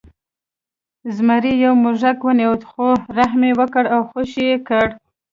زمري 1.15 1.53
یو 1.65 1.73
موږک 1.83 2.17
ونیو 2.23 2.53
خو 2.69 2.87
رحم 3.17 3.41
یې 3.47 3.53
وکړ 3.59 3.83
او 3.95 4.01
خوشې 4.09 4.43
یې 4.51 4.57
کړ. 4.67 4.87